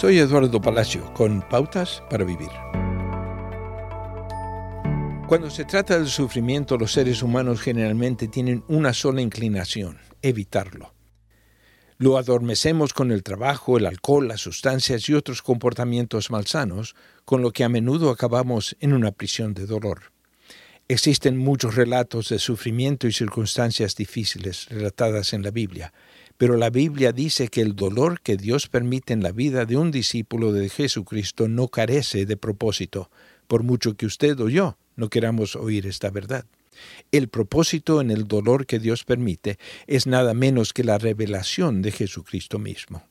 Soy 0.00 0.18
Eduardo 0.18 0.62
Palacio 0.62 1.12
con 1.12 1.42
Pautas 1.42 2.02
para 2.08 2.24
Vivir. 2.24 2.48
Cuando 5.28 5.50
se 5.50 5.66
trata 5.66 5.98
del 5.98 6.08
sufrimiento, 6.08 6.78
los 6.78 6.92
seres 6.92 7.22
humanos 7.22 7.60
generalmente 7.60 8.26
tienen 8.26 8.64
una 8.68 8.94
sola 8.94 9.20
inclinación, 9.20 9.98
evitarlo. 10.22 10.94
Lo 11.98 12.16
adormecemos 12.16 12.94
con 12.94 13.12
el 13.12 13.22
trabajo, 13.22 13.76
el 13.76 13.84
alcohol, 13.84 14.26
las 14.26 14.40
sustancias 14.40 15.06
y 15.10 15.12
otros 15.12 15.42
comportamientos 15.42 16.30
malsanos, 16.30 16.94
con 17.26 17.42
lo 17.42 17.50
que 17.50 17.64
a 17.64 17.68
menudo 17.68 18.08
acabamos 18.08 18.78
en 18.80 18.94
una 18.94 19.12
prisión 19.12 19.52
de 19.52 19.66
dolor. 19.66 20.12
Existen 20.88 21.36
muchos 21.36 21.74
relatos 21.74 22.30
de 22.30 22.38
sufrimiento 22.38 23.06
y 23.06 23.12
circunstancias 23.12 23.94
difíciles 23.94 24.66
relatadas 24.70 25.34
en 25.34 25.42
la 25.42 25.50
Biblia, 25.50 25.92
pero 26.40 26.56
la 26.56 26.70
Biblia 26.70 27.12
dice 27.12 27.48
que 27.48 27.60
el 27.60 27.76
dolor 27.76 28.22
que 28.22 28.38
Dios 28.38 28.66
permite 28.66 29.12
en 29.12 29.22
la 29.22 29.30
vida 29.30 29.66
de 29.66 29.76
un 29.76 29.90
discípulo 29.90 30.54
de 30.54 30.70
Jesucristo 30.70 31.48
no 31.48 31.68
carece 31.68 32.24
de 32.24 32.38
propósito, 32.38 33.10
por 33.46 33.62
mucho 33.62 33.94
que 33.94 34.06
usted 34.06 34.40
o 34.40 34.48
yo 34.48 34.78
no 34.96 35.10
queramos 35.10 35.54
oír 35.54 35.86
esta 35.86 36.08
verdad. 36.08 36.46
El 37.12 37.28
propósito 37.28 38.00
en 38.00 38.10
el 38.10 38.26
dolor 38.26 38.64
que 38.64 38.78
Dios 38.78 39.04
permite 39.04 39.58
es 39.86 40.06
nada 40.06 40.32
menos 40.32 40.72
que 40.72 40.82
la 40.82 40.96
revelación 40.96 41.82
de 41.82 41.92
Jesucristo 41.92 42.58
mismo. 42.58 43.02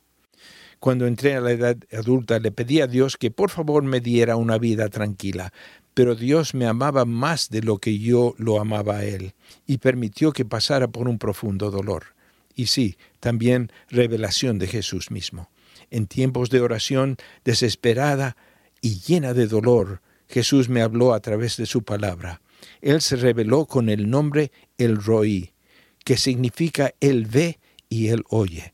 Cuando 0.80 1.05
entré 1.05 1.35
a 1.35 1.41
la 1.41 1.52
edad 1.52 1.77
adulta 1.93 2.39
le 2.39 2.52
pedí 2.52 2.81
a 2.81 2.88
Dios 2.88 3.16
que 3.16 3.30
por 3.30 3.52
favor 3.52 3.83
me 3.83 3.99
diera 3.99 4.38
una 4.38 4.57
vida 4.57 4.89
tranquila, 4.89 5.53
pero 5.93 6.16
Dios 6.16 6.55
me 6.55 6.66
amaba 6.66 7.05
más 7.05 7.52
de 7.52 7.61
lo 7.61 7.77
que 7.77 7.99
yo 7.99 8.33
lo 8.39 8.59
amaba 8.59 8.97
a 8.97 9.05
Él, 9.05 9.35
y 9.67 9.77
permitió 9.77 10.31
que 10.31 10.45
pasara 10.45 10.88
por 10.88 11.07
un 11.07 11.19
profundo 11.19 11.69
dolor 11.69 12.17
y 12.59 12.65
sí, 12.65 12.97
también 13.21 13.71
revelación 13.89 14.59
de 14.59 14.67
Jesús 14.67 15.11
mismo. 15.11 15.49
En 15.91 16.07
tiempos 16.07 16.49
de 16.49 16.59
oración 16.59 17.15
desesperada 17.45 18.35
y 18.81 18.99
llena 18.99 19.33
de 19.33 19.47
dolor, 19.47 20.01
Jesús 20.27 20.67
me 20.67 20.81
habló 20.81 21.13
a 21.13 21.21
través 21.21 21.55
de 21.55 21.66
su 21.66 21.83
palabra. 21.83 22.41
Él 22.81 22.99
se 22.99 23.16
reveló 23.16 23.66
con 23.66 23.88
el 23.88 24.09
nombre 24.09 24.51
El 24.77 25.01
Roí, 25.01 25.53
que 26.03 26.17
significa 26.17 26.93
Él 26.99 27.27
ve 27.27 27.59
y 27.88 28.09
Él 28.09 28.25
oye. 28.27 28.73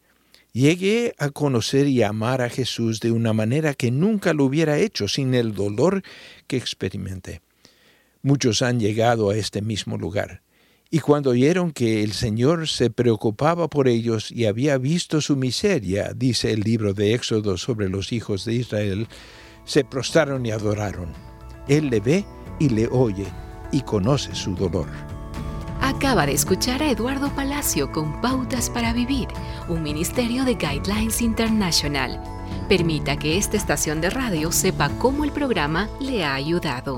Llegué 0.51 1.13
a 1.19 1.29
conocer 1.29 1.85
y 1.87 2.01
amar 2.01 2.41
a 2.41 2.49
Jesús 2.49 2.99
de 3.01 3.11
una 3.11 3.33
manera 3.33 3.75
que 3.75 3.91
nunca 3.91 4.33
lo 4.33 4.45
hubiera 4.45 4.79
hecho 4.79 5.07
sin 5.07 5.35
el 5.35 5.53
dolor 5.53 6.01
que 6.47 6.57
experimenté. 6.57 7.41
Muchos 8.23 8.63
han 8.63 8.79
llegado 8.79 9.29
a 9.29 9.37
este 9.37 9.61
mismo 9.61 9.95
lugar. 9.95 10.41
Y 10.89 10.99
cuando 10.99 11.31
oyeron 11.31 11.71
que 11.71 12.03
el 12.03 12.13
Señor 12.13 12.67
se 12.67 12.89
preocupaba 12.89 13.67
por 13.69 13.87
ellos 13.87 14.31
y 14.31 14.45
había 14.45 14.77
visto 14.77 15.19
su 15.19 15.35
miseria, 15.35 16.11
dice 16.15 16.51
el 16.51 16.61
libro 16.61 16.93
de 16.93 17.13
Éxodo 17.13 17.57
sobre 17.57 17.89
los 17.89 18.11
hijos 18.11 18.45
de 18.45 18.53
Israel, 18.53 19.07
se 19.65 19.83
prostraron 19.83 20.45
y 20.45 20.51
adoraron. 20.51 21.11
Él 21.67 21.89
le 21.89 21.99
ve 21.99 22.25
y 22.59 22.69
le 22.69 22.87
oye 22.87 23.25
y 23.71 23.81
conoce 23.81 24.35
su 24.35 24.55
dolor. 24.55 24.87
Acaba 25.81 26.25
de 26.25 26.33
escuchar 26.33 26.81
a 26.81 26.89
Eduardo 26.89 27.29
Palacio 27.35 27.91
con 27.91 28.21
Pautas 28.21 28.69
para 28.69 28.93
Vivir, 28.93 29.27
un 29.67 29.83
ministerio 29.83 30.45
de 30.45 30.55
Guidelines 30.55 31.21
International. 31.21 32.21
Permita 32.69 33.17
que 33.17 33.37
esta 33.37 33.57
estación 33.57 34.01
de 34.01 34.09
radio 34.09 34.51
sepa 34.51 34.89
cómo 34.97 35.23
el 35.23 35.31
programa 35.31 35.89
le 35.99 36.23
ha 36.23 36.35
ayudado. 36.35 36.97